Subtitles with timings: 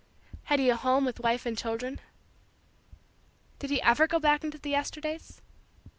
[0.45, 2.01] Had he a home with wife and children?
[3.59, 5.43] Did he ever go back into the Yesterdays?